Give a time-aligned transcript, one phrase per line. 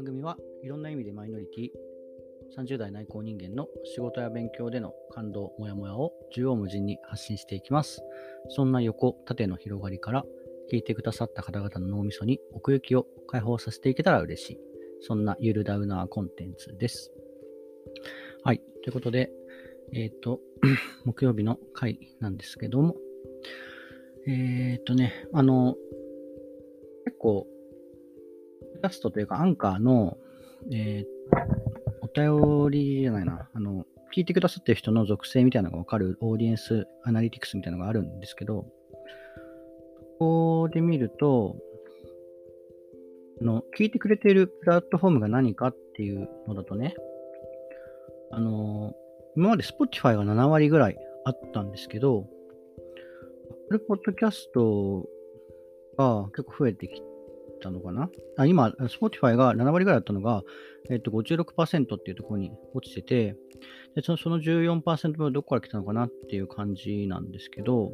[0.00, 1.68] 番組はいろんな意味でマイノリティ、
[2.58, 8.02] 30代内向人間の仕事や勉強での感動、モヤモヤを縦横無尽に発信していきます。
[8.48, 10.24] そんな横、縦の広がりから
[10.72, 14.58] 聞いてくださった方々の脳みそに奥行きを解放させていけたら嬉しい。
[15.02, 17.12] そんなゆるダウナーコンテンツです。
[18.42, 18.62] はい。
[18.82, 19.30] ということで、
[19.92, 20.40] えっ、ー、と、
[21.04, 22.96] 木曜日の回なんですけども、
[24.26, 25.76] えっ、ー、とね、あの、
[27.04, 27.46] 結構、
[28.80, 30.16] キャストというか、アンカーの、
[30.72, 31.50] えー、
[32.02, 38.66] お便りじゃないな、あの、聞いてくださってる人の属性みたいなのがわかるオーディエンスアナリティクスみたいなのがあるんですけど、
[40.18, 41.56] ここで見ると、
[43.40, 46.94] あの、聞いてくれているプラットフォームが何かっていうのだとね、
[48.32, 48.94] あの、
[49.36, 52.28] 今まで Spotify が7割ぐらいあったんですけど、
[53.72, 55.04] Apple Podcast
[55.96, 57.00] が結構増えてき
[57.60, 58.10] たのかな？
[58.36, 60.42] あ今、Spotify が7割ぐらいだったのが、
[60.90, 63.36] えっと、56%っていうところに落ちてて、
[63.94, 67.92] でそのその14%分はどこから来たのかなっていう感じなんですけど、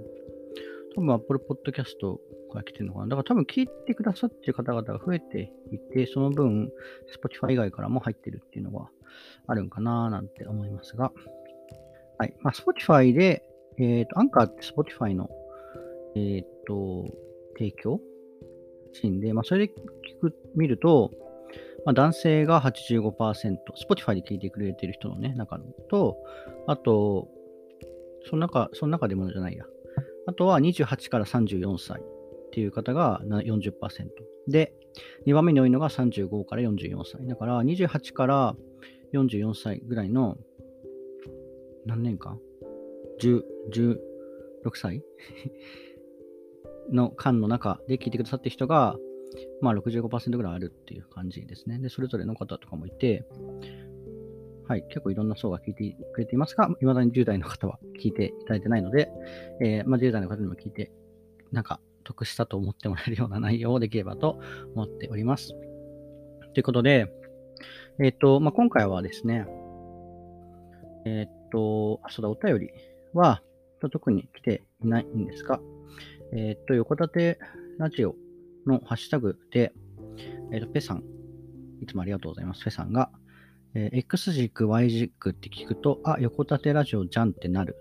[0.95, 2.17] 多分 Apple Podcast
[2.53, 3.07] から来てるのかな？
[3.09, 6.71] だから多分聞いてくださってる方々が増えていて、その分
[7.15, 8.89] Spotify 以外からも入ってるっていうのが
[9.47, 11.13] あるんかななんて思いますが、
[12.19, 12.35] はい。
[12.41, 13.43] まあ、Spotify で、
[13.79, 15.29] えっ、ー、と、アンカーって Spotify の、
[16.15, 17.05] えっ、ー、と、
[17.59, 18.01] 提供
[19.01, 21.11] シーンで、まあ、それで聞く、見ると、
[21.85, 23.13] まあ、男性が85%、
[23.89, 26.17] Spotify で聞いてくれてる人のね、中のと、
[26.67, 27.29] あと、
[28.29, 29.65] その中、その中でもじゃないや。
[30.27, 32.05] あとは28から34歳っ
[32.51, 33.73] ていう方が40%。
[34.49, 34.73] で、
[35.27, 37.27] 2番目に多いのが35から44歳。
[37.27, 38.57] だから28から
[39.15, 40.37] 44歳ぐらいの
[41.85, 42.41] 何年間
[43.21, 43.99] ?10、16
[44.75, 45.03] 歳
[46.93, 48.97] の間の中で聞いてくださってる人が、
[49.61, 51.79] まあ65%ぐらいあるっていう感じですね。
[51.79, 53.25] で、それぞれの方とかもいて、
[54.69, 59.11] はい、結構いろんな層が聞いてくれていますが、未だに10代の方は聞いていただいてないので、
[59.61, 60.91] えー、まあ、10代の方にも聞いて、
[61.53, 64.41] なんか得したと思ってもらえるような内容をできればと
[64.75, 65.51] 思っております。
[66.55, 67.13] ということで、
[68.03, 69.47] えっ、ー、と、まあ、今回はですね、
[71.05, 72.71] えっ、ー、と、あ、そうだ、お便り
[73.15, 73.43] は
[73.93, 75.61] 特に来ていないんですが、
[76.33, 77.39] えっ、と、横立て
[77.79, 78.17] ラジオ
[78.67, 79.73] のハッシュタグで、
[80.53, 81.03] えっ、と、ペさん、
[81.83, 82.65] いつもありがとうございます。
[82.65, 83.11] ペさんが、
[83.75, 87.77] え X 軸、Y 軸って聞くと、あ、横立てラジオじゃんってなる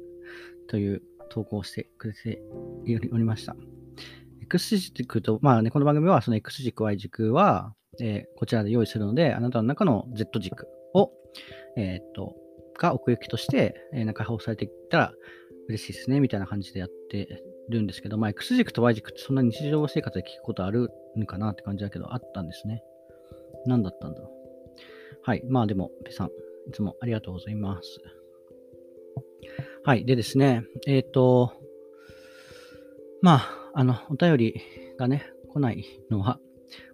[0.68, 2.42] という投稿をしてくれて
[3.12, 3.56] おりました。
[4.42, 11.10] X 軸と、まあね、この番組はその X 軸、Y 軸は、えー、こちらで用意するので、あなたの中の Z 軸を、
[11.76, 12.36] えっ、と、
[12.78, 15.14] が奥行きとして、えー、なんか放されていったら
[15.68, 22.82] 嬉しいですね、みたいな感じでやってるんですけど、まあ、X 軸と Y 軸ってそんな日常生活で聞くことあるのかなって感じだけど、あったんですね。
[23.66, 24.30] 何だったんだろう。
[25.22, 25.42] はい。
[25.48, 26.30] まあでも、ペさん、い
[26.72, 28.00] つもありがとうございます。
[29.84, 30.04] はい。
[30.04, 31.52] でですね、えっ、ー、と、
[33.20, 34.60] まあ、あの、お便り
[34.98, 36.40] がね、来ないのは、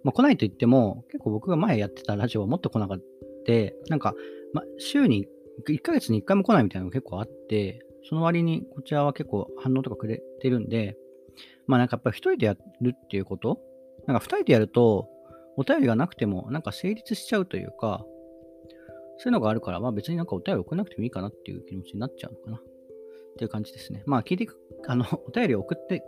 [0.03, 3.05] まあ、来ないと言っても、結構僕が前やってたラジオはもっと来なかった。
[3.87, 4.13] なんか、
[4.53, 5.27] まあ、週に
[5.67, 10.97] 1ヶ月に1回も来ないみたいなのが結構あって、その割にこちらは結構反応とかくれてるんで、
[11.67, 13.59] まあなんかやっぱり一人でやるっていうこと？
[14.07, 15.07] なんか二人でやると、
[15.57, 18.03] お便りがなくてもなんか成立しちゃうというか、
[19.19, 22.57] そういうのがあるから、まあ別になんかお便り送らなくてもいいかなっていう気持ちになっちゃうのかな。
[22.57, 22.61] っ
[23.37, 24.01] ていう感じですね。
[24.07, 24.47] まあ聞いて
[24.87, 26.03] あの、 お便りを送って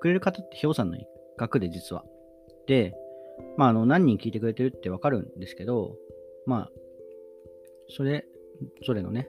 [0.00, 2.04] くれる方って氷山の一角で実は。
[2.68, 2.94] で、
[3.56, 5.96] まああの何人聞いてくれてるってわかるんですけど、
[6.46, 6.70] まあ、
[7.88, 8.24] それ
[8.86, 9.28] ぞれのね、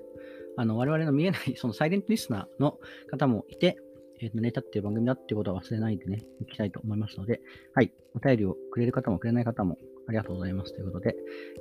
[0.58, 3.78] あの、我々の見えない、 そのサイレントリスナーの方もいて、
[4.19, 7.41] えっ、ー、と、ネタっていう番組だっていうことは忘れないでね、いきたいと思いますので、
[7.74, 9.78] はい、お便りをくれる方もくれない方も
[10.08, 11.16] ありがとうございますということで、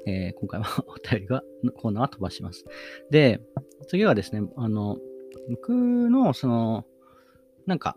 [0.06, 1.42] えー、今回は お便りが、
[1.74, 2.64] コーナーは飛ばします。
[3.10, 3.40] で、
[3.88, 4.98] 次はですね、あの、
[5.48, 6.86] 僕の、その、
[7.66, 7.96] なんか、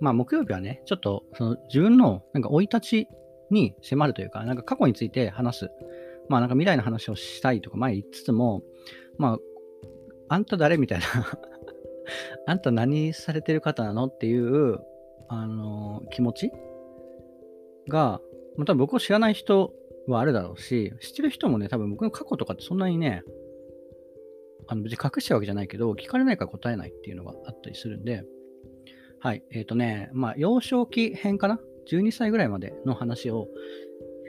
[0.00, 3.08] まあ、木曜日はね、ちょっと、その、自分の、なんか、生い立ち
[3.50, 5.70] に迫るというか、なんか過去について話す
[6.28, 8.62] まあなんか未来の話をしたいとか前言いつつも、
[9.18, 9.38] まあ、
[10.28, 11.06] あんた誰みたいな
[12.46, 14.78] あんた何されてる方なのっていう、
[15.28, 16.52] あのー、気持ち
[17.88, 18.20] が、
[18.56, 19.74] また僕を知らない人
[20.06, 23.22] はあるだろうし、知ってる人もね、多分僕の過去とかってそんなにね、
[24.66, 28.24] あの別に隠しちゃうわけじゃないけど、聞かれないから答えないっていうのがあったりするんで、
[29.20, 31.60] はい、えっ、ー、とね、まあ、幼少期編かな
[31.90, 33.48] ?12 歳ぐらいまでの話を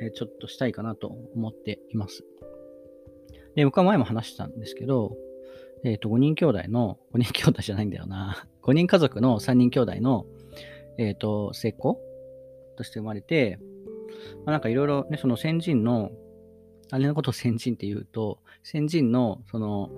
[0.02, 2.24] えちょっとしたいかなと思っています。
[3.56, 5.16] で、僕は前も話したんですけど、
[5.84, 8.46] えっ、ー、と、5人兄弟の、5人兄弟じゃないんだよな。
[8.64, 10.26] 5人家族の3人兄弟の、
[10.98, 12.00] えっ、ー、と、末っ子？
[12.78, 13.60] として生まれて、
[14.46, 16.12] まあ、なんかいろいろね、その先人の、
[16.92, 19.90] あれのことを先人って言うと、先人の、その、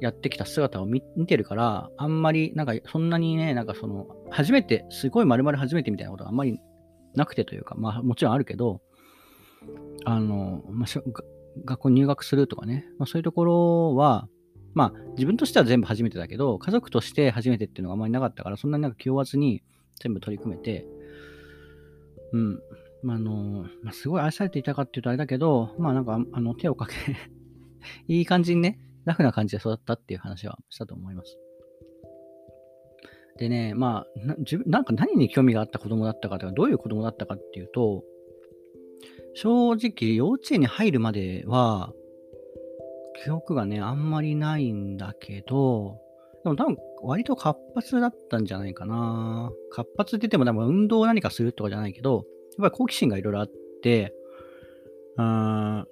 [0.00, 6.58] やってきた姿を見てるから、あんまり、なんかそんなにね、なんかその、初めて、すごい丸々初めてみたいなことがあんまり
[7.14, 8.80] なくてというか、まあもちろんあるけど、
[10.04, 11.02] あの、まあ、
[11.64, 14.28] 学校入学するとかね、まあ、そういうところは、
[14.74, 19.62] まあ自分としては全部初めてだけど、家族として初めてっていうのがあまりなかったから、そんなになんか気負わずに
[20.00, 20.86] 全部取り組めて、
[22.32, 22.60] うん。
[23.02, 26.94] まあ、あの、まあ、すごい愛されていたかっていうとあれだけど、まあなんか、あの、手をかけ
[28.08, 31.38] いい感じにね、ラフな感じで育ったっていう話はしたと思います。
[33.38, 38.04] でね、まあ、な自分なんか何に興味があった子供だったかとか、どういう子供だったかっていうと、
[39.34, 41.92] 正直、幼稚園に入るまでは、
[43.22, 46.00] 記憶がね、あんまりないんだけど、
[46.44, 49.50] でも多分、割と活発だったんじゃないかな。
[49.70, 52.24] 活発って言っても多分運動を何かするとかじゃないけど、やっ
[52.58, 53.50] ぱり好奇心がいろいろあっ
[53.82, 54.14] て、
[55.16, 55.86] うん、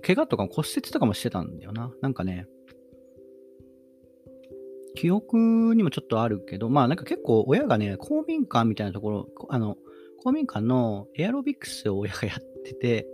[0.00, 1.92] 怪我とか骨折とかもしてたんだよな。
[2.00, 2.46] なんかね、
[4.94, 9.76] 記憶にもちょっとあるけど、まあなんか結構親がね、公民館みたいなところ、あの、
[10.22, 13.06] 公民館のエアロビクスを親がやってて、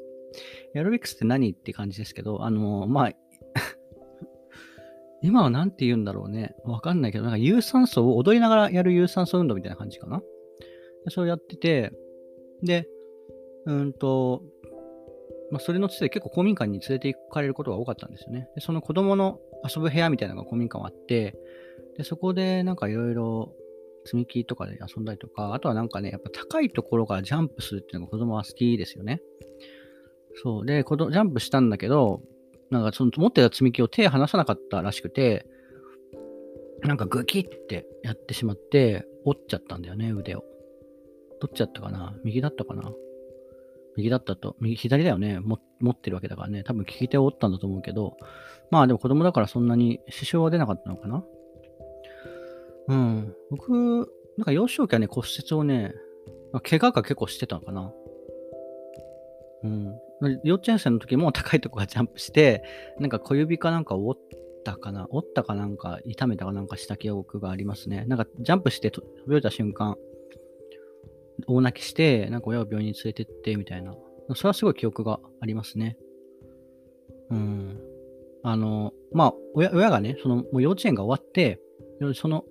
[0.74, 3.12] エアロビクスって何って感じですけど、あの、まあ、
[5.22, 6.54] 今は何て言うんだろうね。
[6.64, 10.22] わかんないけど、なんか有酸素を踊りながらやる有酸素運動みたいな感じかな。
[11.08, 11.92] それをやってて、
[12.62, 12.88] で、
[13.66, 14.42] うんと、
[15.50, 18.48] まあ、それのつてで結構公民館に連れて行かれることが多かったんですよね。
[18.54, 21.36] で、その子供の遊ぶ部屋みたいなのが公民館はあって、
[21.96, 23.54] で、そこでなんかいろいろ
[24.04, 29.22] 積み木とかで遊んだりとか、あとはなんかね、やっぱ高いところからジャンプするっていうのが子供は好きですよね。
[30.34, 30.66] そう。
[30.66, 32.22] で、このジャンプしたんだけど、
[32.70, 35.46] なんかその持ってた積み木を手離さなかったらしくて、
[36.82, 40.44] なんかグキってやってしまって、折っちゃったんだよね、腕を。
[41.40, 42.16] どっちだったかな？
[42.24, 42.92] 右だったかな？
[43.96, 44.54] 右だったと。
[44.60, 45.40] 右、左だよね？
[45.40, 45.58] 持
[45.90, 46.62] ってるわけだからね。
[46.62, 48.16] 多分利き手を折ったんだと思うけど、
[48.70, 51.24] まあでも子供だからそんなに支障は出なかったのかな？
[52.88, 53.34] うん。
[53.50, 55.94] 僕、なんか幼少期はね、骨折をね、
[56.62, 57.92] 怪我が結構してたのかな。
[59.64, 59.94] うん。
[60.42, 62.64] 幼稚園生の時も高いとこからジャンプして、
[62.98, 64.22] なんか小指かなんか折っ
[64.64, 68.04] たかな折ったかなんか痛めたかなんかした記憶がありますね。
[68.06, 69.96] なんかジャンプして飛び降りた瞬間、
[71.46, 73.94] 大泣きして、なんか親を病院に連れてってみたいな。
[74.34, 75.96] それはすごい記憶がありますね。
[77.30, 77.80] うん。
[78.42, 81.60] あの、まあ、親親がね、その、もう幼稚園が終わって、
[82.14, 82.44] その、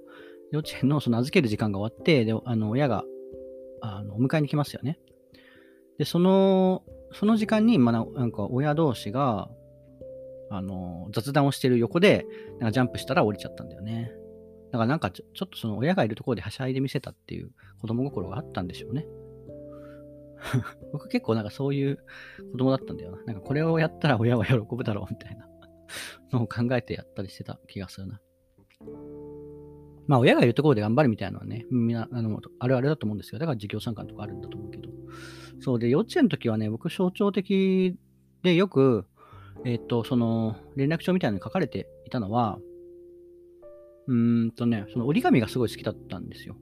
[0.52, 3.04] 幼稚園のその預ける時間が終わって、で、あの、親が、
[3.82, 5.00] あの、お迎えに来ますよね。
[5.98, 6.84] で、その、
[7.14, 9.50] その時間に、まあ、なんか親同士が、
[10.50, 12.26] あの、雑談をしてる横で、
[12.60, 14.12] なんかジャンプしたら降りちゃったんだよね。
[14.72, 19.08] だからなんかちょちょっとその親がいるところではしゃいで見せたっていう子供心があったんでしょうね。
[20.94, 22.00] 僕結構なんかそういう
[22.52, 23.24] 子供だったんだよな。
[23.26, 25.48] なんかこれをやったら親は喜ぶだろうみたいな
[26.32, 28.22] のを考えてやったりしてた気がするな。
[30.06, 33.40] まあ親がいるところで頑張るみたいなのはね、みんなあのあるあるだと思うんですよ。
[33.40, 34.87] だから授業参観とかあるんだと思うけど。
[35.60, 37.96] そうで、幼稚園の時はね、僕象徴的
[38.44, 39.06] でよく、
[39.66, 42.60] えっ、と、その連絡帳みたいなのに書かれていたのは、
[44.08, 46.56] うーんとね、その折り紙がすごい好きだったんですよ。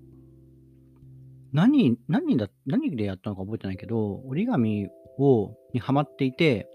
[1.54, 4.88] 何、何だ、何でやったのか覚えてないけど、折り紙
[5.18, 6.68] を、にハマっていて、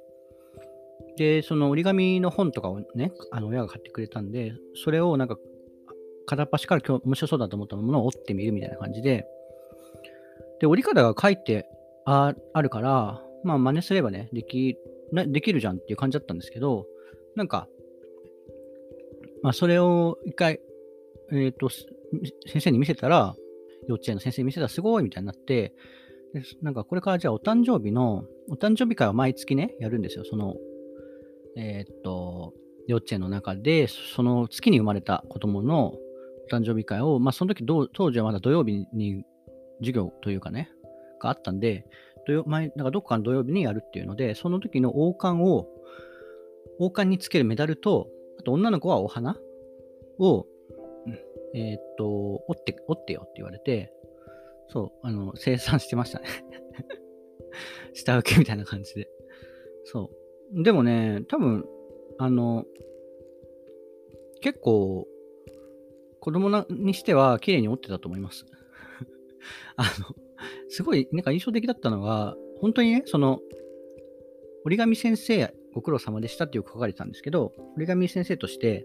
[1.16, 5.36] で、その折り紙の本とかをね、あの親が買ってくれたんで、それをなんか、
[6.26, 9.26] 片っ端から今日面白そうだと思ったものを折ってみるみたいな感じで、
[10.60, 11.66] で、折り方が書いて
[12.04, 14.76] ああるから、まあ真似すればね、でき、
[15.12, 16.86] なできるじゃんっていう感じだったんですけど、
[17.36, 17.68] なんか、
[19.42, 20.60] まあそれを一回、
[21.32, 23.34] えっ、ー、と、先生に見せたら、
[23.88, 25.74] 幼稚園の先生に見せたらすごいみたいになって、
[26.32, 30.24] でなんかこれからじゃあお誕生日の、お誕生日会は毎月ね、やるんですよ。
[30.24, 30.54] その、
[31.56, 32.54] えっ、ー、と、
[32.86, 35.98] 幼稚園の中で、その月に生まれた子供のお
[36.50, 39.24] 誕生日会を、まあその時当時はまだ土曜日に
[39.80, 40.70] 授業というかね、
[41.20, 41.84] があったんで、
[42.26, 45.68] 土曜前なんかどっかの土曜日にやるっていうので、その時の王冠を、
[46.78, 48.08] 王冠につけるメダルと、
[48.38, 49.36] あと女の子はお花
[50.18, 50.46] を、
[51.54, 53.92] えー、っと、折って、折ってよって言われて、
[54.68, 56.26] そう、あの、生産してましたね
[57.92, 59.08] 下請けみたいな感じで。
[59.84, 60.10] そ
[60.52, 60.62] う。
[60.62, 61.66] でもね、多分、
[62.18, 62.64] あの、
[64.40, 65.06] 結構、
[66.20, 68.46] 子供にしては綺麗に折ってたと思います。
[69.76, 70.14] あの、
[70.68, 73.40] すごい、なんか印象的だったのが、本当にね、その、
[74.64, 78.84] 折り紙先生、ご苦労様でしたってよく書かれてたんですけど、折り紙先生として、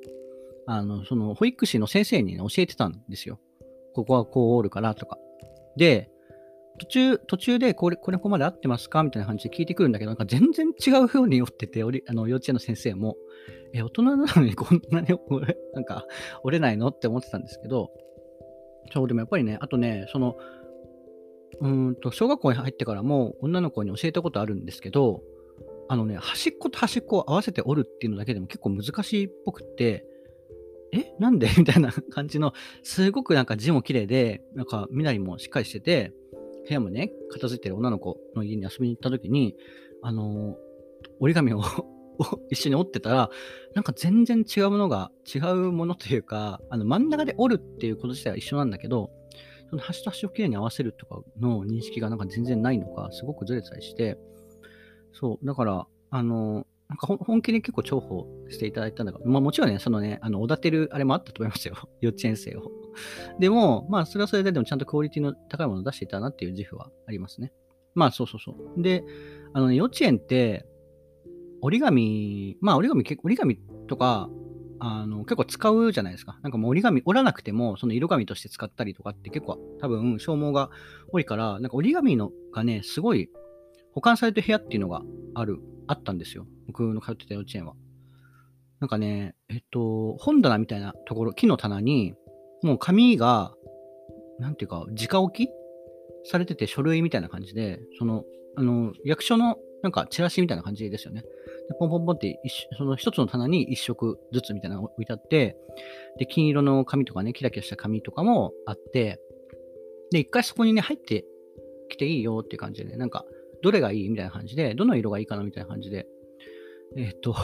[0.68, 3.40] あの、その、保育士の先生に、ね、教えてたんですよ。
[3.94, 5.18] ここはこう折るからとか。
[5.78, 6.10] で、
[6.80, 9.04] 途中、途中でこれ、これここまで合ってますか？
[9.04, 13.16] みたいな感じで聞いてくるんだけど、なんか全然違う風に酔ってて、あの幼稚園の先生も、
[13.74, 16.06] え、大人なのに こんなに俺、なんか
[16.44, 16.88] 折れないの？
[16.88, 17.92] って思ってたんですけど、
[18.94, 20.36] そう、でもやっぱりね、あとね、その、
[21.62, 25.22] うんと、小学校に入ってからも女の子に教えたことあるんですけど、
[25.88, 30.06] あのね、端っこと端っこを合わせて折るっていうのだけでも結構難しいっぽくって、
[30.92, 31.50] えなんで？
[31.58, 36.14] みたいな感じの、すごくなんか字も綺麗で、なんか身なりもしっかりしてて、
[36.68, 39.56] 部屋もね、片付いてる女の子の家に遊びに行った時に、
[40.02, 40.58] あの
[41.20, 41.62] 折り紙 を
[42.50, 43.30] 一緒に折ってたら、
[43.74, 49.12] なんか全然違うものが、違うものというか、あの真ん中で折るっていうこと自体は一緒なんだけど、
[49.76, 54.18] その端と端をきれいに合わせるとかの認識がなんか全然ないのか、すごくずれたりして、
[55.12, 61.76] そう、だから、あの、なんか本気で結構重宝していただいたんだから、まあもちろんね、そのね、あの、おだてるあれもあったと思いますよ。
[62.00, 62.72] 幼稚園生を。
[63.40, 67.52] でも、まあそれはそれででもちゃんとクオリティの高いものを出していたなっていう自負はありますね。
[67.96, 68.82] まあそうそうそう。
[68.82, 69.04] で、
[69.54, 70.66] あのね、幼稚園って、
[71.62, 74.30] 折り紙、まあ折り紙、折り紙とか、
[74.80, 76.38] あの結構使うじゃないですか。
[76.42, 80.70] なんかもう折り紙折らなくても、その色紙として使ったりとかって結構多分消耗が
[81.12, 83.30] 多いから、なんか折り紙のがね、すごい
[83.94, 85.02] 保管されてる部屋っていうのが
[85.34, 86.46] ある、あったんですよ。
[86.68, 87.74] 僕の通ってた幼稚園は。
[88.80, 92.14] なんかね、えっと、本棚みたいなところ、木の棚に、
[92.62, 93.54] もう紙が、
[94.40, 95.50] なんていうか、直置き
[96.26, 98.26] されてて書類みたいな感じで、その、
[98.58, 101.24] あの、役所のなんかチラシみたいな感じですよね。
[101.70, 102.40] でポンポンポンって
[102.78, 105.58] その一つの棚に一色ずつみたいなのが置いてあって、
[106.18, 109.20] で、金色の紙とかね、キラキラした紙とかもあって、
[110.12, 111.26] で、一回そこにね、入って
[111.90, 113.26] きていいよっていう感じでね、なんか、
[113.62, 116.08] どれがいいみたいな感じで、どの色がいいかなみたいな感じで、
[116.98, 117.36] えっ、と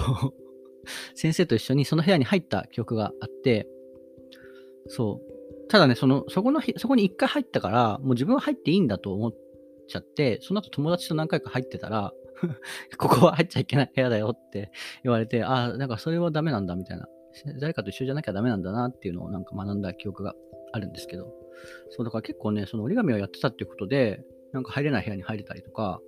[1.16, 3.68] 先生と一緒にその部屋に入った記憶があって、
[4.88, 5.68] そう。
[5.68, 9.36] ただね、その、そこの、そこに一回入ったから、もう自分は入っていいんだと思っ
[9.88, 12.14] ちゃって、その後友達と何回か入ってたら、
[12.98, 14.72] ここは入っちゃいけない部屋だよって
[15.04, 17.08] 言われて、ああ、なんかそれはダメなんだみたいな。
[17.60, 20.36] 誰かと一緒じゃなきゃダメなんだなっていうのをなんか学んだ記憶が
[20.74, 21.34] あるんですけど。
[21.90, 26.02] そう、だから結構ね、その折り紙をやってたっていうことで、なんか入れない部屋に入れたりとか、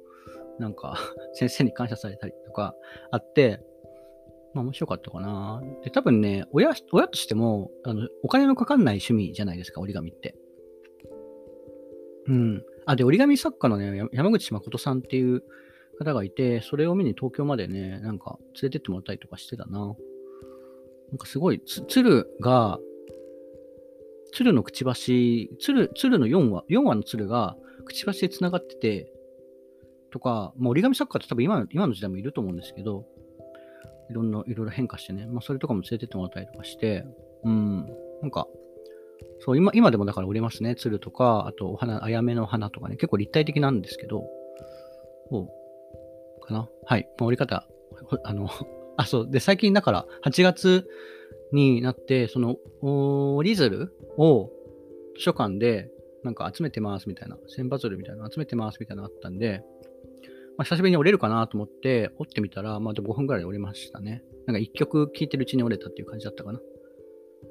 [0.59, 0.97] なんか
[1.33, 2.75] 先生に感謝されたりとか
[3.11, 3.61] あって、
[4.53, 5.61] まあ面白かったかな。
[5.83, 10.35] で、多分ね、親、親としても、あの、お金のかかんない趣味じゃないですか、折り紙って。
[12.27, 12.63] うん。
[12.85, 15.43] あ、で、折り紙作家のね、山口誠さんっていう
[15.97, 19.79] 方がいて、それを見に東京までね、なんか連れてってもらったりとかしてたな。
[19.79, 22.79] なんかすごい、鶴が、
[24.33, 29.13] 鶴のくちばし、鶴、鶴の4話、4話の鶴がくちばしで繋がってて、
[30.11, 33.05] とか、まあ、折り紙作家って多分今今の時代もいると思うんですけど、
[34.09, 37.05] いろんな、いろいろ変化してね、まあ、それとかも連れてってもらったりとかして、
[37.43, 37.87] うん、
[38.21, 38.47] なんか、
[39.39, 40.75] そう、今、今でもだから売れますね。
[40.75, 44.23] 鶴とか、あとお花、あやめの花とかね、結構立体的なんですけど、
[46.47, 46.69] かな。
[46.85, 47.07] はい。
[47.19, 47.67] 折り方、
[48.23, 48.49] あの、
[48.97, 49.29] あ、そう。
[49.29, 50.87] で、最近だから、8月
[51.51, 52.57] になって、その、
[53.35, 54.51] 折り鶴を
[55.15, 55.89] 図書館で、
[56.23, 59.63] なんか集めてますみたいな、千羽鶴みたいな集めてますみたいなのあったんで、
[60.57, 64.23] まあ、久しぶりに折れるかなと思って、折ってみたら、まあ、で5分ぐらいで折れましたね。
[64.45, 66.59] なんか1曲聴いてるうちに折れたっていう感じだったかな。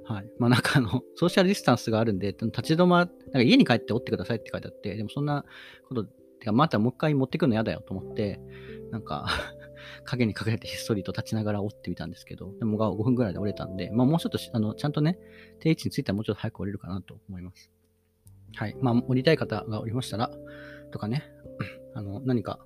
[0.04, 0.30] はい。
[0.38, 5.44] まあ、なんかあの、 ソーシャルディスタンスがあるんで、立ち止ま、なんか家に帰って折ってくださいって書いてあって、でもそんな
[5.88, 8.40] こと、てか、またもう一回持ってくるの嫌だよと思って、
[8.92, 9.26] なんか
[10.04, 15.18] 影に隠れてひっそりと立ちながら折ってみたんですけど、でも5分ぐらいで折れたんで、まあもうちょっとあのちゃんとね、
[15.58, 17.72] 定位置についたらもうちょっと早く折れるかなと思います。
[18.54, 18.76] はい。
[18.80, 20.30] まあ、折りたい方がおりましたら、
[20.92, 21.24] とかね、
[21.94, 22.60] あの、何か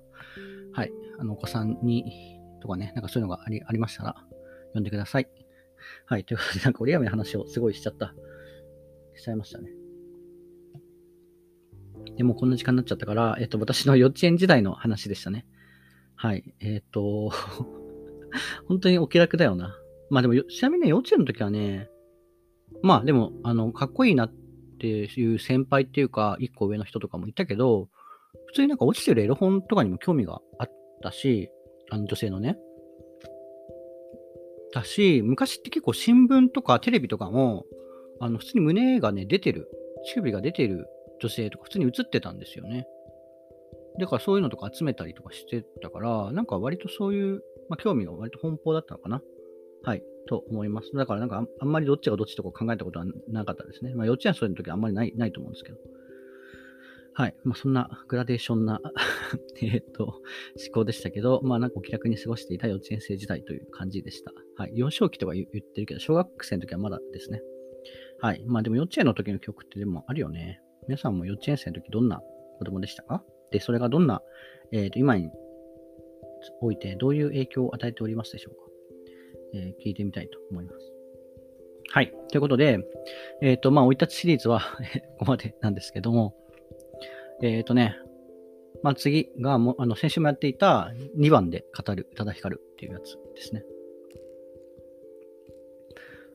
[0.77, 0.91] はい。
[1.17, 4.15] あの、お子さんに、とかね、なんかそういうのがありありましたら、
[4.67, 5.27] 読んでください。
[6.05, 6.23] はい。
[6.23, 8.13] ということで、なんか折り紙の話をすごいしちゃった。
[9.15, 9.71] しちゃいましたね。
[12.15, 15.47] でもこんな時間になっちゃったから、えっと、私の幼稚園時代の話でしたね。
[16.17, 16.55] はい。
[16.59, 17.31] えっと、
[18.67, 19.79] 本当にお気楽だよな。
[20.09, 21.89] まあでも、ちなみにね、幼稚園の時はね、
[22.81, 24.33] まあでも、あの、かっこいいなっ
[24.79, 27.89] ていう先輩っていうか、一個上の人とかもいたけど、
[28.47, 30.71] 普通になんか落ちてるエロ本とかにも興味があっ
[31.03, 31.51] たし、
[31.91, 32.57] あの女性のね。
[34.73, 37.65] だし、昔って結構新聞とかテレビとかも、
[38.19, 39.69] あの普通に胸がね、出てる、
[40.05, 40.87] 乳首が出てる
[41.21, 42.87] 女性とか普通に映ってたんですよね。
[43.99, 49.21] だからそういうのとか集めたりとかしてたから、なんか割とそういう、まあ、興味が割と奔放だったのかな。
[49.83, 50.03] はい。
[50.27, 50.91] と思います。
[50.93, 53.95] だからなんかあんまりどっちがどっちとか考えたことはなかったですね。
[53.95, 55.77] まあ幼稚園そういう時はあんまりないないと思うんですけど。
[57.13, 57.35] はい。
[57.43, 58.79] まあ、そんなグラデーションな
[59.63, 60.21] えっと、思
[60.71, 64.31] 考でしたけど、まあ、なんかお気楽に過ごしていた幼稚園生時代という感じでした。
[64.55, 64.71] はい。
[64.75, 67.41] 幼少期とか言ってるけど、小学生の時はまだですね。
[68.19, 68.43] はい。
[68.45, 70.61] まあ、でも幼稚園の時の曲ってでもあるよね。
[70.87, 72.21] 皆さんも幼稚園生の時どんな
[72.59, 73.25] 子供でしたか？
[73.51, 74.21] で、それがどんな、
[74.71, 75.29] えー、と今に
[76.61, 78.61] おいてどういう影響を与えておりますでしょうか、
[79.53, 80.97] えー、聞いてみたいと思います。
[81.89, 82.13] はい。
[82.29, 82.79] ということで、
[83.41, 84.61] えっ、ー、と、まあ、生い立ちシリーズは
[85.19, 86.35] ここまでなんですけども、
[87.41, 87.95] えっ、ー、とね、
[88.83, 93.63] まあ、次がも、あの、先週もやっていた2番で語る宇多田ヒカルっていうやつですね。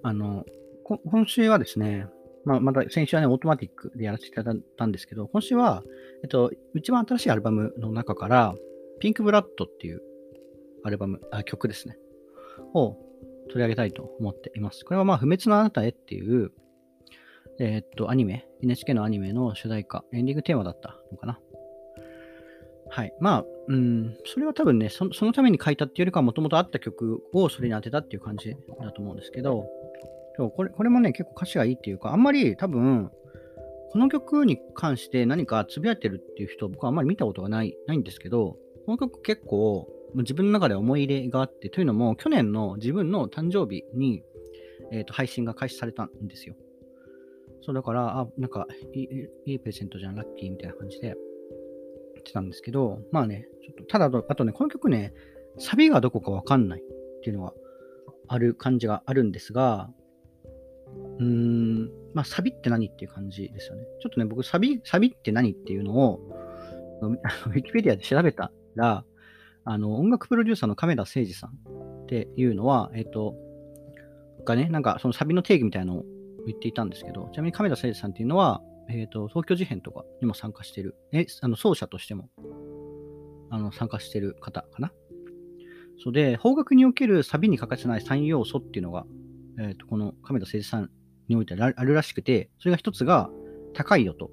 [0.03, 0.45] あの、
[0.85, 2.09] 今週はですね、
[2.45, 5.83] まあ、また先週はね、オートマティックでやらせていただいたんですけど、今週は、
[6.23, 8.55] えっと、一番新しいアルバムの中から、
[9.01, 10.03] ピンクブラッドっていう
[10.85, 11.97] アルバム、あ曲ですね、
[12.75, 12.97] を
[13.49, 14.85] 取り上げたいと思っています。
[14.85, 16.53] これはまあ、不滅のあなたへっていう、
[17.61, 21.39] えー、っと、アニメ、NHK のアニメの主題歌、エンディングテーマだったのかな。
[22.89, 23.15] はい。
[23.21, 29.67] まあ、うん、それは多分ね、そのために書いたっていうよりかは、もともとあった曲をそれに当てたっていう感じだと思うんですけど、
[30.37, 33.11] そうこれこれもね、結構歌詞がいいっていうか、あんまり多分、
[33.91, 44.23] この曲に関して何かつぶやいてるっていう人、僕はあんまり見たことがないないんですけど、この曲結構自分の中で思い入れがあって、というのも、去年の自分の誕生日に、
[44.91, 46.55] えーと、配信が開始されたんですよ。
[47.63, 49.09] そうだから、あ、なんかいい、
[49.47, 51.15] いいプレゼントじゃん、ラッキーみたいな感じで、
[52.15, 55.15] 言ってたんですけど、まあね、ちょっと、ただ、あとね、この曲ね、
[55.59, 57.53] サビがどこかわかんないっていうのは
[58.29, 59.91] ある感じがあるんですが、
[61.19, 63.83] うーん、まあ、サビって何っていう感じですよね。
[64.03, 66.21] ちょっとね、僕、サビ、サビって何っていうのを、
[67.03, 69.05] ウィキペディアで調べたら、
[69.65, 73.35] あの、音楽プロデューサーの亀田誠二さんっていうのは、えっ、ー、と、
[74.45, 76.05] がね、なんかそのサビの定義みたいなのを
[76.47, 82.29] 言っていたんですけど、ちなみに亀田誠二さんっていうのは、えっ、と、東京事変とかにも参加してる、え、あの、奏者としても、
[83.51, 84.93] あの、参加してる方かな。
[86.03, 89.07] そうで、邦楽におけるサビに欠かせない3要素っていうのが、
[89.59, 90.91] えっ、ー、と、この亀田誠二さん
[91.29, 93.31] においてあるらしくて、それが一つが
[93.75, 94.31] 高い音。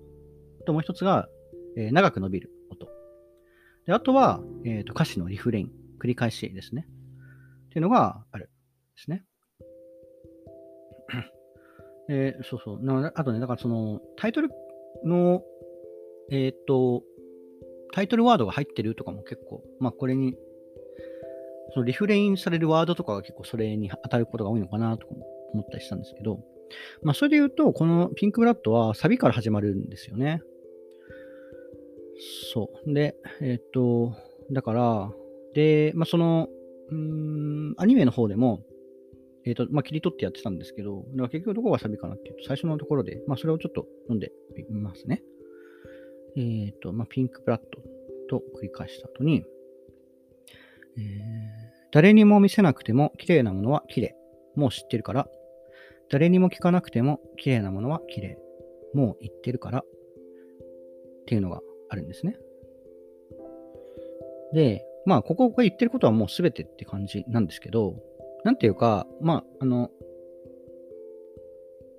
[0.65, 1.27] ともう一つが、
[1.77, 2.87] えー、長く伸びる音。
[3.85, 6.87] で、あとは、えーと、歌詞のリフレイン、繰り返しですね。
[7.67, 8.49] っていうのがある
[8.95, 9.25] ですね。
[12.09, 13.11] えー、そうそう。
[13.15, 14.49] あとね、だからそのタイトル
[15.05, 15.43] の、
[16.31, 17.03] えっ、ー、と、
[17.91, 20.35] タイトルワードが入ってるとかも結構、まあこれに、
[21.73, 25.07] そのリフレインされるワードとかが結構それに当たることが多いのかなと
[25.53, 26.39] 思ったりしたんですけど、
[27.03, 30.41] まあ、それで言うと、このピンクブラッドはサビから始まるんですよね。
[32.53, 32.93] そう。
[32.93, 34.13] で、えっ、と、
[34.51, 35.11] だから、
[35.53, 36.49] で、まあ、その、
[36.91, 38.63] うん、アニメの方でも、
[39.45, 44.31] えっ、と、まあ、切り取ってやってたんですけど、だから結局どこがサビかなっていうと、最初のところで、まあ、それをちょっと読んで
[44.69, 45.23] みますね。
[46.35, 47.61] えっ、と、まあ、ピンクブラッ
[48.29, 49.45] ドと繰り返した後に、
[50.99, 51.21] え、
[51.91, 54.15] 誰にも見せなくても綺麗なものは綺麗。
[54.55, 55.27] もう知ってるから、
[56.09, 58.37] 誰にも聞かなくても綺麗なものは綺麗。
[58.93, 59.79] もう言ってるから。
[59.79, 59.83] っ
[61.25, 62.35] ていうのがあるんですね。
[64.53, 67.95] で、まあ、ここが言ってることはもう全てって感じなんですけど、
[68.43, 69.91] なんていうか、まあ、あの、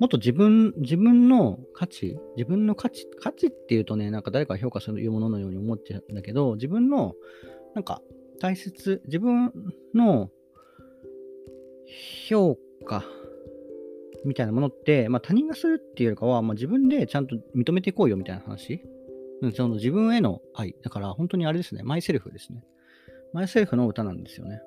[0.00, 7.14] もっと自分、自分の価値、自分の価値、価値っていうとね、なんか誰かが評価するもののように思っちゃうんだけど、自分の、
[7.74, 8.02] なんか
[8.40, 9.52] 大切、自分
[9.94, 10.30] の
[12.28, 13.04] 評価
[14.24, 18.82] みたいなものって、まあ、他人がするっていうよりかは、まあ、自分でちゃんと認めていこうよみたいな話。
[19.54, 20.74] その自分への愛。
[20.82, 21.82] だから本当にあれですね。
[21.82, 22.62] マイセルフですね。
[23.32, 24.60] マイセルフの歌なんですよね。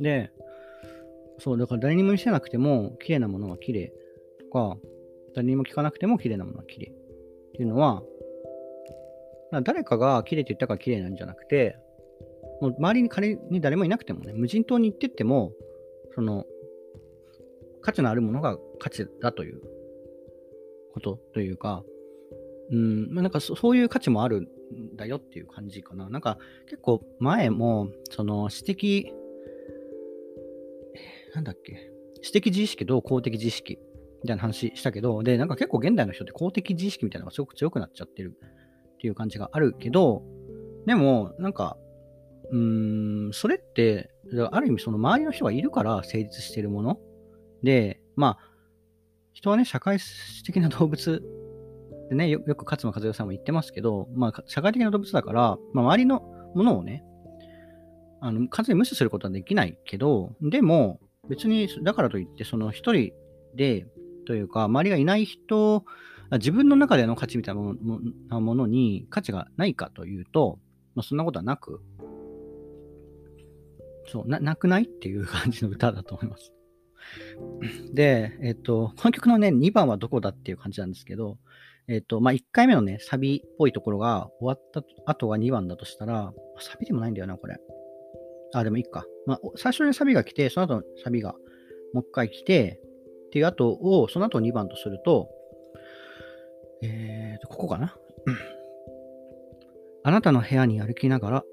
[0.00, 0.30] で、
[1.38, 3.92] そう、だから誰にも見せなくても綺麗なものは綺麗
[4.40, 4.78] とか、
[5.34, 6.92] 誰にも聞かなくても綺麗なものは綺麗っ
[7.52, 8.02] ていうのは、
[9.62, 11.76] 誰かが綺麗って言ったから綺麗なんじゃなくて、
[12.60, 15.52] もう周りに仮に誰もいなくてもね、無人島に行ってっても、
[16.14, 16.44] その、
[17.82, 19.60] 価値のあるものが価値だという
[20.94, 21.84] ことというか、
[22.70, 24.48] うん、まあ、なんかそういう価値もあるん
[24.96, 26.08] だよっていう感じかな。
[26.08, 29.12] なんか結構前も、その私的、
[31.34, 31.90] なんだっけ、
[32.22, 33.78] 私的自意識と公的自意識
[34.22, 38.34] みたいな話したけど、で、なんか結構現代の人って公的自意識みたいなのがすごく強くなっちゃってる
[39.04, 40.22] っていう感じがあるけど、
[40.86, 41.76] でも、なんか、
[42.50, 44.10] うーん、それって、
[44.50, 46.98] ある意味その周りの人がいるから成立してるもの。
[47.62, 48.50] で、まあ、
[49.34, 49.98] 人はね、社会
[50.46, 51.22] 的な動物
[52.08, 56.20] でね、よよく勝間和代さんも言ってますけど、まあ、社会的な動物だから、まあ、周りの
[56.54, 57.04] ものをね、
[58.22, 63.12] あの完全に無視することはできないけど、でも、別に、だからといって、その一人
[63.54, 63.86] で、
[64.26, 65.84] というか、周りがいない人、
[66.32, 70.58] 自分の中での価値みたいなものに価値がないかというと、
[70.94, 71.82] まあ、そんなことはなく、
[74.06, 76.52] そうな、なくないっていう感じの歌だと思います。
[77.92, 81.38] で、えっと、この曲のね、2番はどこだっていう感じなんですけど、
[81.86, 87.58] えっ、と、まあ、1回目のね、サビっぽいところが終わった後が2番だとしたら、サビでもないんだよな、これ。
[88.54, 89.04] あ、でもいいか。
[89.26, 91.34] まあ、最初にサビが来て、その後サビが
[91.92, 92.80] もう一回来て、
[93.26, 95.28] っていう後を、その後2番とすると、
[96.86, 97.96] えーと、ここかな？
[100.02, 101.44] あなたの部屋に歩きながら、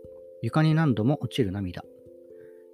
[0.41, 1.83] 床に何度も落ちる涙。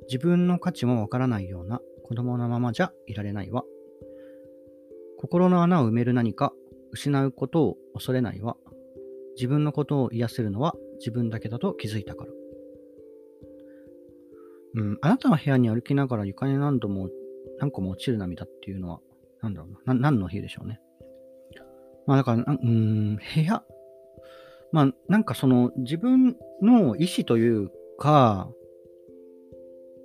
[0.07, 3.63] 自分の価値もわからないような子供のままじゃいられないわ。
[5.19, 6.53] 心の穴を埋める何か、
[6.91, 8.55] 失うことを恐れないわ。
[9.35, 12.31] 自分のことを癒せるのは自分だけだと気づいたから。
[14.75, 17.09] うん、あなたの部屋に歩きながら床に何度も
[17.59, 18.99] 何個も落ちる涙っていうのは、
[19.41, 19.71] なんだろう。
[19.85, 20.79] な何の日でしょうね？
[22.07, 23.63] まあだから、うん、部屋？
[24.71, 28.49] まあなんかその自分の意思というか、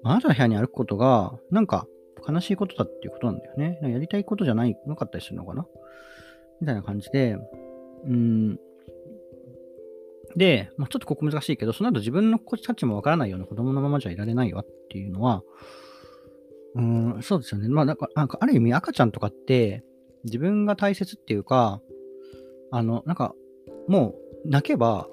[0.04, 1.86] あなたの部屋に歩くことが、なんか
[2.28, 3.78] 悲しいことだっていうことなんだよね。
[3.82, 5.66] やりたいことじゃない、なかったりするのかな？
[6.60, 7.38] みたいな感じで、
[8.04, 8.58] うん。
[10.36, 15.42] で、まあ、ちょっとここ難しいけど、その後自分の価値もわからないような子供のままじゃいられないわっていうのは、
[16.74, 17.68] うん、そうですよね。
[17.68, 19.84] まあ、なんか、なんかある意味赤ちゃんとかって、
[20.24, 21.82] 自分が大切っていうか、
[22.72, 23.34] あの、なんか、
[23.86, 25.08] もう、泣けば、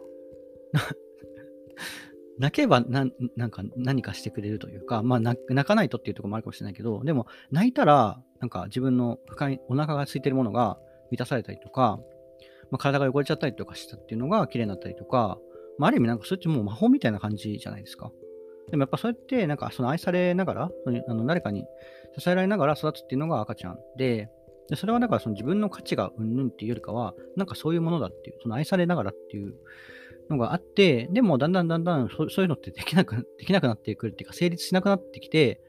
[2.40, 10.80] 泣けばな、なんか何かしてくれるというか、まあ泣かないとっていうところもあるかもしれないけど、でも泣いたら、なんか自分の深い、お腹が空いてるものが
[11.12, 12.00] 満たされたりとか、
[12.72, 15.38] まあ、体が汚れちゃったりとかしたっていうのが綺麗になったりとか、
[15.78, 18.12] まあ、ある意味なんかそれってもう魔法みたいな感じじゃないですか。
[18.70, 20.72] でもやっぱそうやって、なんかその愛されながら、
[21.08, 21.66] あの誰かに
[22.18, 24.30] 支えられながら育つっていうのが赤ちゃんで、
[24.70, 29.56] でそれはだからその自分の価値がうんぬんっていうよりかは、なんかそういうものだっていう、その愛されながらっていう
[30.30, 35.60] のがあって、でもだんだんだんだんそういうのってできなくできなくなってくるっていうか、成立しなくなってきて、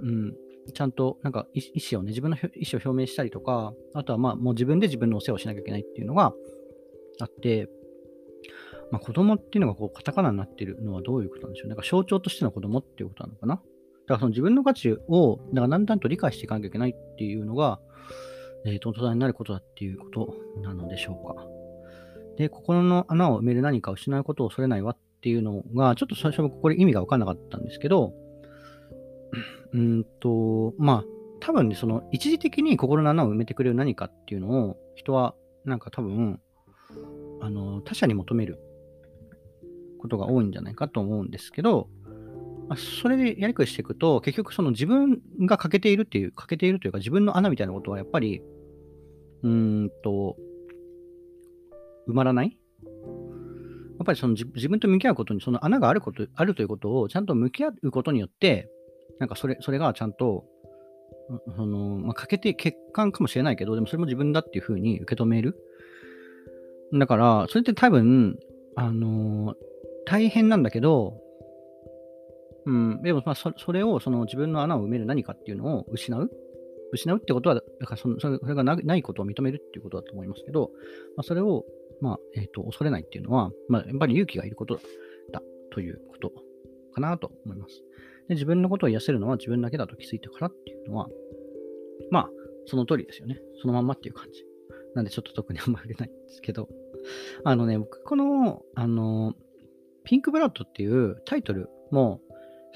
[0.00, 0.34] うん、
[0.74, 1.60] ちゃんとなんか意
[1.92, 6.32] 思をね、自分の意思を表明したりとか、あとはまあもう自分で自分のお世話をしなきゃいけないっていうのが
[7.20, 7.68] あって、
[8.90, 11.68] まあ、子供っていうのがこうカタカナになってるのはどういうことなんでしょう？
[11.68, 13.62] ねなんか象徴としての子供っていうことなのかな？
[14.06, 17.80] だからその自分の価値をだからだんだんと理解していかなきゃいけないっていうのが、
[18.64, 21.46] えー、と、大人になることだっていうことなのでしょうか。
[22.36, 28.12] で、心の穴を埋める何かを失うことを恐れないわっていうのが、ちょっと最初はこれ意味が分かんなかったんですけど、
[29.72, 31.04] うんと、まあ、
[31.40, 36.40] 多分ね、その一時的に心の穴を埋めてくれる何かっていうのを人はなんか多分、
[37.40, 38.58] あの、他者に求める
[39.98, 41.88] ことが多いんじゃないかと思うんですけど、
[42.68, 48.42] まあ、それでやりくりしていくと、結局その自分が欠けているっていう、欠けているというか自分の穴みたいなことはやっぱり、
[49.42, 50.36] うーんと、
[52.08, 52.56] 埋まらない
[53.98, 58.68] やっぱりその自分と向き合うことに、その穴があること、あるということをちゃんと向き合うことによって、
[59.18, 60.44] なんかそれ、それがちゃんと、
[61.56, 65.56] その、まあ、欠けて欠陥かもしれないけど、でもそれも自分だっていうふうに受け止める。
[66.92, 68.38] だから、それって多分、
[68.76, 69.56] あのー、
[70.04, 71.18] 大変なんだけど、
[72.66, 76.30] うん、でもまあそれをその自分の穴を埋める何かっていうのを失う？
[76.92, 80.70] 失うってことは、だからそのそれがないことを認めるっていうことだと思いますけど、
[81.16, 81.64] まあ、それを、
[82.00, 84.78] まあえーと、恐れないっていうのは、まあ、やっぱり勇気がいること
[85.32, 86.32] だということ
[86.94, 87.82] かなと思います。
[88.28, 91.08] で自分のことを癒せるのは自分だけだと気づいたからっていうのは、
[92.12, 92.30] まあ、
[92.66, 93.40] その通りですよね。
[93.60, 94.44] そのまんまっていう感じ。
[94.94, 96.68] なんでちょっと特にあんまり触れないんですけど、
[97.44, 99.34] あのね、僕、この、あの、
[100.04, 102.20] ピンクブラッドっていうタイトルも、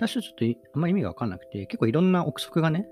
[0.00, 2.88] 最初ちょっとあんまり意味がわかんなくて、結構いろんな憶測がね、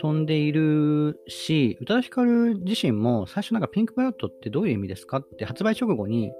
[0.00, 6.32] 飛んでいるし、宇多田ヒカル自身も最初なんかピンクブラッドってどういう意味ですかって発売直後に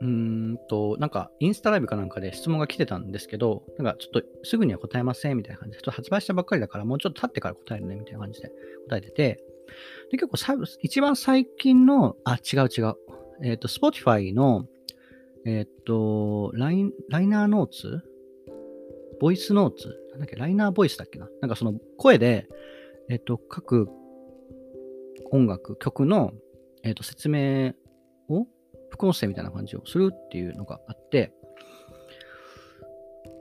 [0.00, 0.06] うー
[0.52, 8.50] んと、なんか、インスタライブかなんかで質問が来てたんですけど、なんか、ちょっとすぐには答えませんみたいな感じで、ちょっと発売したばっかりだから、もうちょっと経ってから答えるねみたいな感じで
[8.88, 9.42] 答えてて、
[10.10, 12.94] で、結構さ、一番最近の、あ、違う違う。
[13.42, 14.66] えっ、ー、と、Spotify の、
[15.46, 18.02] えっ、とライ、ライナーノーツ？
[19.20, 19.88] ボイスノーツ？
[20.12, 20.36] なんだっけ？
[20.36, 21.28] ライナーボイスだっけな？
[21.40, 22.48] なんかその声で、
[23.08, 23.88] えっ、と、各
[25.30, 26.32] 音楽、曲の、
[26.82, 27.74] えっ、と、説明
[28.28, 28.46] を
[28.90, 31.32] 副音声みたいな感じをするっていうのがあって、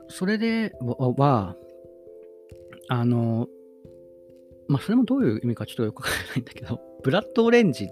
[0.10, 1.56] それでは、
[2.90, 3.48] あの、
[4.70, 7.90] まあ、それもどういう意味かちょっとよくわからないんだけど、ブラッドオレンジ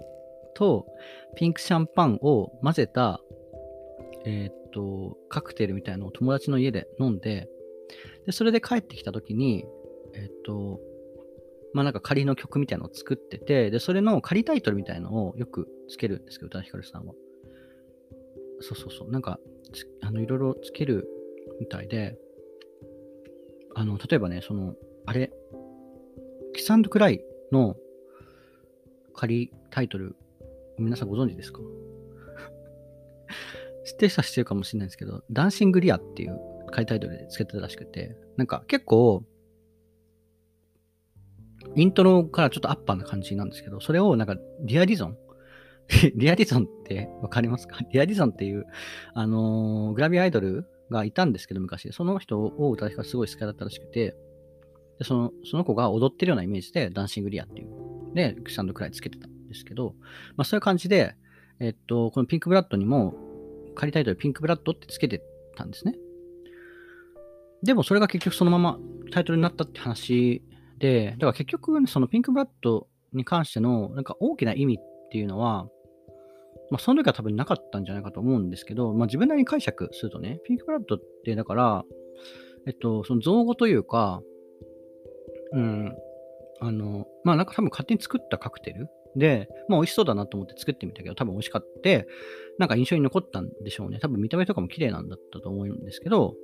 [0.54, 0.86] と
[1.36, 3.20] ピンクシャンパンを混ぜた、
[4.26, 7.48] えー、っと、カクテルみたいなのを友達の家で飲んで、
[8.26, 9.64] で、それで帰ってきた時に、
[10.14, 10.80] えー、っと、
[11.72, 17.14] まあなんか仮の曲みたいなのを作ってて、で、それの仮タイトルみたいなのをよくつけるんですけど、宇多田ヒカルさんは。
[18.60, 19.10] そうそうそう。
[19.10, 19.38] なんか、
[20.00, 21.08] あの、いろいろつける
[21.60, 22.18] みたいで、
[23.74, 25.30] あの、例えばね、その、あれ、
[26.54, 27.76] キサンドクライの、
[29.12, 30.16] 仮タイトル、
[30.78, 31.60] 皆さんご存知ですか？
[33.96, 36.38] ってる人は知ってるかもしれないですけど、ダンシングリアっていう
[36.70, 39.24] 仮タイトルでつけてたらしくて、なんか結構、
[41.74, 45.16] イントロからちょっとアッパーな感じなんですけど、それをなんかリアディゾン
[46.14, 47.78] リアディゾンってわかりますか？
[47.92, 48.66] リアディゾンっていう、
[49.14, 51.92] あのー、グラビアアイドルがいたんですけど、昔。
[51.92, 54.16] その人を歌う人がすごい好きだったらしくて、
[54.98, 58.14] でそのその子が踊ってるようなイメージで、ダンシングリアっていう。
[58.14, 59.94] で、クサンドくらいつけてたんですけど、
[60.36, 61.14] まあそういう感じで、
[61.60, 63.14] えっと、このピンクブラッドにも、
[63.76, 65.22] 仮タイトルピンクブラッドってつけて
[65.56, 65.94] たんですね。
[67.62, 68.78] でもそれが結局そのまま
[69.12, 70.42] タイトルになったって話
[70.78, 75.68] で、だから結局、ねそのピンクブラッドに関してのなんか大きな意味っていうのは、
[76.70, 81.84] まあ、その時は多分なかったんじゃないかと思うんですけど、まあ、自分なりに解釈するとね、ピンクブラッドってだから、
[82.66, 84.20] えっと、その造語というか、
[85.52, 85.96] うん、
[86.60, 91.76] あの、まあなんか多分勝手に作ったカクテルで、まあ美味しそうだなと思って作ってみたけど、多分美味しかった。
[92.58, 93.98] なんか印象に残ったんでしょうね。
[94.00, 96.34] 多分見た目とかも綺麗なんだったと思うんですけど、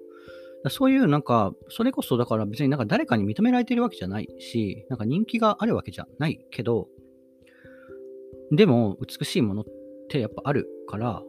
[0.69, 6.89] そういうなんか、それこそだから別になんか誰かに認められてるわけじゃないし、なんか人気があるわけじゃないけど、
[8.53, 9.65] でも美しいものっ
[10.09, 11.23] てやっぱあるから、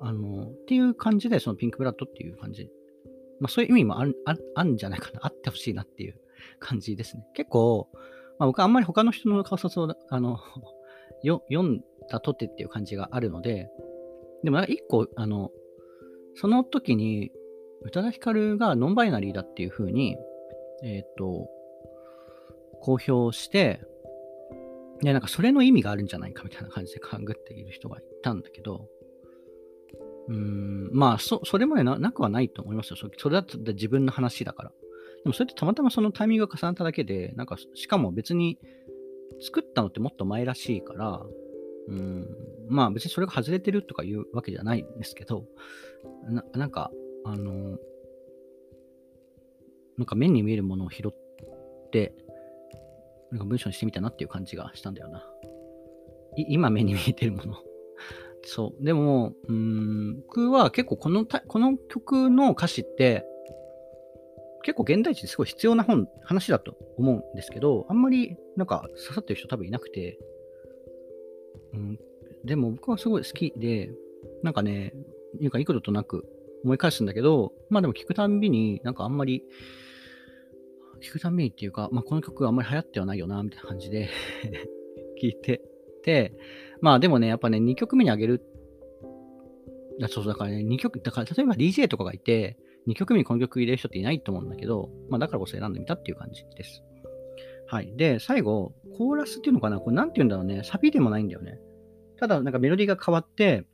[0.00, 2.70] あの、っていう感じでそのピンクブラッドっていう感じ。
[3.40, 4.14] まあそういう意味もある
[4.64, 5.20] んじゃないかな。
[5.22, 6.20] あってほしいなっていう
[6.60, 7.24] 感じですね。
[7.34, 7.88] 結構、
[8.42, 10.40] まあ、僕あんまり他の人の考察をあの
[11.22, 13.70] 読んだとてっていう感じがあるので、
[14.42, 15.52] でも一個、あの、
[16.34, 17.30] その時に
[17.82, 20.16] 宇多田ヒカルがノンバイナリーだっていうふうに、
[20.82, 21.48] えっ、ー、と、
[22.80, 23.80] 公表して、
[25.02, 28.88] で、なんかそれの意味があるんじゃないかみたいな感じで勘ぐっている人がいたんだけど、
[30.26, 32.96] うーん、まあ、そ、それもねな、なくはないと思いますよ。
[32.96, 34.72] それだって自分の話だから。
[35.24, 38.58] でもそれってたまたまそのタイミングが重なっただけで、なんか、しかも別に
[39.40, 41.22] 作ったのってもっと前らしいから、
[41.88, 42.26] うん、
[42.68, 45.44] まあ別にそれが外れてるとかいうわけじゃないんですけど、
[46.24, 46.90] ななんか、
[47.24, 47.78] あの、
[49.96, 52.14] なんか目に見えるものを拾って、
[53.30, 55.24] なんか文章にしてみたなっていう感じがしたんだよな。
[56.36, 57.56] い今目に見えてるもの。
[58.44, 58.84] そう。
[58.84, 63.24] でも、うん、僕は結構このこの曲の歌詞って、
[64.62, 70.18] 結構現代人すごい必要な本、話だと思うんですけど、あんまりなんか刺さってる人多分いなくて、
[71.74, 71.98] うん、
[72.44, 73.90] でも僕はすごい好きで、
[74.42, 74.94] なんかね、
[75.40, 76.26] なんか幾度となく
[76.64, 79.42] 思い返すんだけど、まあでも聞くたんびになんかあんまり、
[81.02, 84.08] 聞くたんびにっていうか、まあこの曲あんまり流行ってはないよな、みたいな感じで
[85.20, 85.62] 聞いて
[86.02, 86.32] て、
[86.80, 88.42] まあでもね、やっぱね、2曲目にあげる、
[90.08, 92.56] そうだからね、2曲、だから例えば DJ とかがいて、
[92.88, 96.82] 2曲目にこの曲入れる人っていないと思うんだけど、まあだからこそ選んでみたっていう感じです。
[97.66, 97.92] はい。
[97.96, 99.78] で、最後、コーラスっていうのかな？
[99.78, 100.62] これなんて言うんだろうね。
[100.64, 101.58] サビでもないんだよね。
[102.18, 103.64] ただ、なんかメロディーが変わって、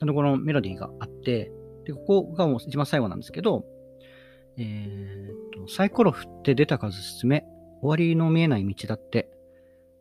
[0.00, 1.50] あの、このメロディーがあって、
[1.84, 3.64] で、ここがもう一番最後なんですけど、
[4.58, 7.46] えー、と、サイコロ振って出た数進め、
[7.80, 9.30] 終わりの見えない道だって、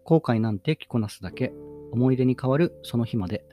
[0.04, 1.54] 後悔なんて着こなすだけ、
[1.92, 3.46] 思い出に変わるその日まで。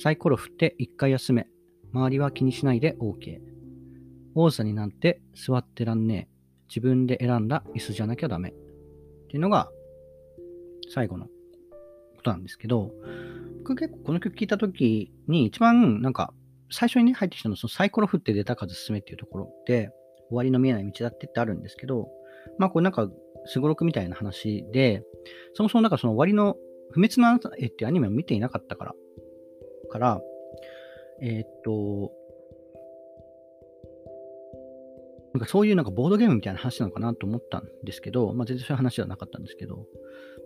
[0.00, 1.48] サイコロ振って一回休め、
[1.92, 3.47] 周りは気にしないで OK。
[4.34, 6.38] 王座になんて座ってらんねえ。
[6.68, 8.50] 自分で選んだ椅子じゃなきゃダメ。
[8.50, 8.52] っ
[9.28, 9.70] ていうのが
[10.90, 11.30] 最後のこ
[12.22, 12.90] となんですけど、
[13.58, 16.32] 僕結構この曲聴いた時に一番なんか
[16.70, 19.90] 最初にね入ってきたのはそのサイコロ振って出た数進めっていうところで
[20.28, 22.08] 終わりの見えない道だってってあるんですけど、
[22.58, 23.08] まあこれなんか
[23.46, 25.02] すごろくみたいな話で、
[25.54, 26.56] そもそもなんかその終わりの
[26.90, 28.94] 不滅のあなたへっていうアニメを見ていなかったから、
[29.90, 30.20] から、
[31.22, 32.12] えー、っと、
[35.38, 39.86] なんかそういうなんかボードゲームみたいな話なのかなと思ったんですけど、まあ、全然そういう話ではなかったんですけど、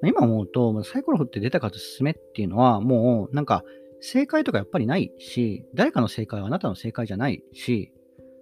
[0.04, 3.64] 今思うと、サイコロ振って出た数進めっていうのは、もうなんか
[4.02, 7.90] 正解とかやっぱりないし、誰かの正解はあなたの正解じゃないし、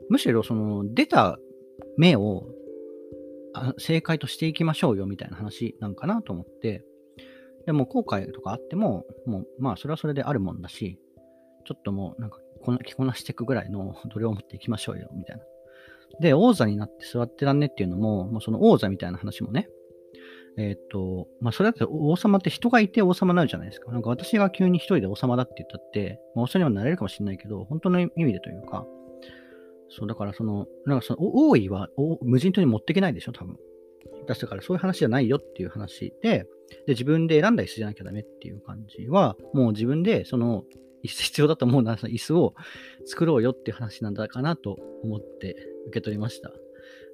[0.08, 1.38] むしろその出た
[1.96, 2.48] 目を
[3.78, 6.84] 正解としていきましょうよみたいな話なんかなと思って、
[7.66, 10.98] でも後悔とかあっても、もうまあそれはそれであるもんだし、
[11.64, 12.38] ちょっともうなんか
[12.84, 15.42] 着こなしていくぐらいのどれを持っていきましょうよみたいな。
[16.20, 19.68] で、王座になって座ってらんねっていうのも、もうその王座みたいな話もね、
[20.58, 23.92] えっ、と、まあ、それだって王様って人がいて王様になるじゃないですか。
[23.92, 28.84] なんか私が急に一人で王様だって言ったって、まあ、王様にはなれるかもしれないけど、本当の意味でというか、
[29.88, 31.88] そう、だからその、なんかその、王位は
[32.22, 33.56] 無人島に持っていけないでしょ、多分。
[34.26, 36.46] だからそういう話じゃないよっていう話で、
[36.86, 40.64] で、自分で選んだ椅子じゃなきゃダメっていう感じは、もう自分でその
[41.02, 42.54] 必要だと思うなら椅子を
[43.06, 46.50] 作ろうよっていう話なんだかなと思って受け取りました。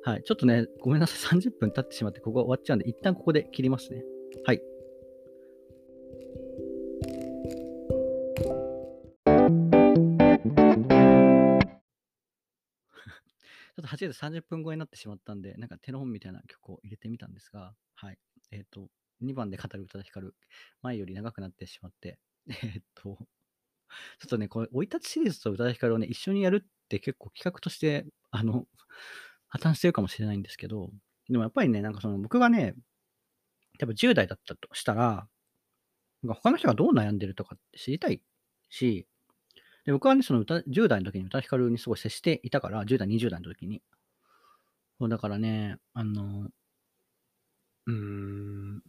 [0.02, 0.22] はい。
[0.22, 1.40] ちょっとね、ごめんなさい。
[1.40, 4.04] 30分経ってしまって、ここ終わっちゃうんで、一旦ここで切りますね。
[4.44, 4.58] はい。
[4.60, 18.18] ちょっと8時30分超えになってしまったんで、なんかテロ本みたいな曲を入れてみたんですが、はい。
[18.52, 18.88] えっ、ー、と、
[19.22, 20.34] 2番で語る歌田ヒカル、
[20.82, 23.18] 前より長くなってしまって、 えっ、ー、と、
[24.20, 28.66] ちょっとね、これ、生い立ちシリーズと歌で光るをね、一緒にやるって結構企画として、 あの、
[29.48, 30.90] 破綻してるかもしれないんですけど、
[31.28, 32.74] でもやっぱりね、なんかその僕がね、
[33.78, 35.28] 多分10代だったとしたら、
[36.22, 38.22] なんか他の人がどう悩んでるとか知りたい
[38.70, 39.06] し、
[39.86, 43.82] で僕はね、その歌10代の時に歌光にすごい接していたから、10代、20代の時に。
[44.98, 46.50] そうだからね、あの、
[47.86, 48.82] うーん、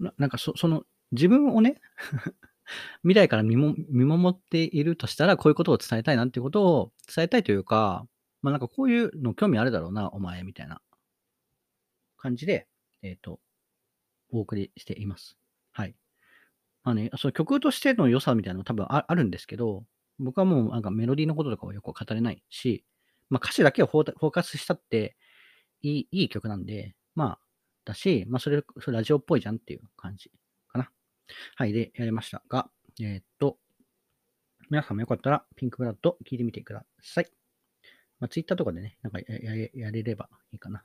[0.00, 1.80] ななんかそその、自分をね
[3.02, 8.06] 未来から見も見守っているとしたら、こういうことを伝えたいなっていうことを伝えたいというか、
[8.42, 10.80] まあなんかこういうの興味あるだろうな、お前、みたいな
[12.16, 12.66] 感じで、
[13.02, 13.40] えっ、ー、と、
[14.30, 15.36] お送りしています。
[15.72, 15.94] はい。
[16.82, 19.84] まあね、その曲としての良さみたいなの多分あるんですけど、
[20.18, 22.84] 僕はもうなんかメロディーのこととかはよく語れないし、
[23.30, 25.16] まあ歌詞だけをフォーカスしたって
[25.82, 27.38] いいいい曲なんで、まあ、
[27.84, 30.30] だし、まあそれ、それラジオっぽいじゃんっていう感じ。
[31.56, 32.68] はい、で、やりましたが、
[33.00, 33.58] えー、っと、
[34.70, 37.26] 皆さんもよかったらピンクブラッド聞いてみてください。
[38.20, 40.84] まあ、ツイッターとかでね、なんかやややれればいいかな。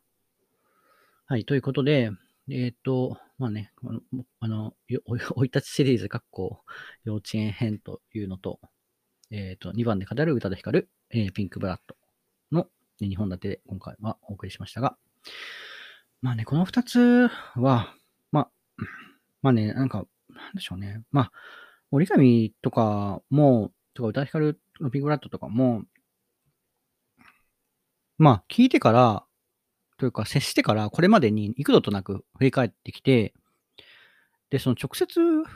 [1.25, 2.12] はい、ということで、
[2.49, 4.02] えっ、と、まあね、あの、
[4.39, 4.73] あの
[5.06, 6.63] お い立ちシリーズ、かっこ
[7.04, 8.60] 幼稚園編というのと、
[9.30, 11.95] えっ、と、2番で語る歌で光る、えー、ピンクブラッド
[12.52, 12.67] の
[12.99, 14.97] 2本立てで今回はお送りしましたが、
[16.21, 17.95] まあね、この2つは、
[18.32, 18.52] まあ、
[19.41, 20.06] まあね、なんか、
[20.45, 21.04] なんでしょうね。
[21.12, 21.32] まあ、
[21.91, 25.84] 折り紙とかも、とか歌光るのピンクブラッドとかも、
[28.17, 29.25] まあ、聞いてから、
[29.97, 33.34] というか、接してから、これまでに幾度となく振り返ってきて、
[34.49, 35.08] で、その直接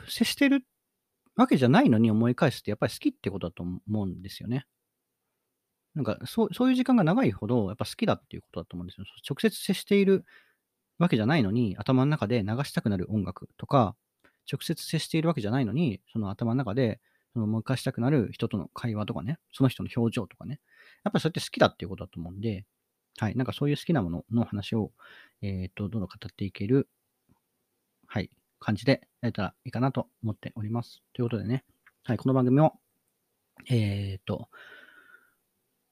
[0.08, 0.64] 接してる
[1.36, 4.66] わけじゃないのに思い返すって、やっぱり好きってことだと思うんですよね。
[5.94, 9.06] なんか、そうそういう時間が長いほど、やっぱ好きだっていうことだと思うんですよ。
[9.28, 10.24] 直接接している
[10.98, 13.96] わけじゃないのに、頭の中で流したくなる音楽とか、
[14.50, 17.00] 直接接しているわけじゃないのに、その頭の中で、
[17.32, 20.60] その思い返したくなる人との会話とかね、その人の表情とかね、
[21.04, 22.64] やっぱりそうやって好きだっていうことだと思うんで、
[23.18, 23.36] はい。
[23.36, 24.90] なんかそういう好きなものの話を、
[25.40, 26.88] えっ、と、どんどん語っていける、
[28.06, 31.02] はい、感じでやれたらいいかなと思っております。
[31.12, 31.64] ということでね、
[32.02, 32.72] はい、この番組を、
[33.68, 34.48] えっ、ー、と、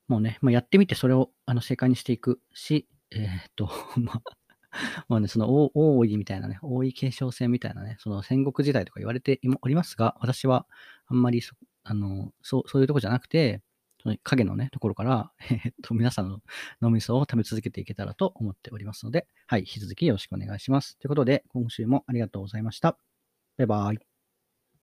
[0.09, 4.23] もうね、まあ、やってみてそれをあの正解にしていくし、えっ、と、 まあ、
[5.09, 10.67] まあね、その大いみたいなね、大い継承戦みたいなね、その戦国時代とか言われておりますが、私は
[11.07, 11.55] あんまりそ
[11.85, 13.63] あのそうそういうとこじゃなくて、
[14.03, 16.41] その影のね、ところから、 え、っと、皆さんの
[16.81, 20.99] 脳みそを食べ続けていけたらと思っておりますので、はい、引き続きよろしくお願いします。
[20.99, 22.99] ということで、今週もありがとうございました。
[23.59, 24.12] バイバイ。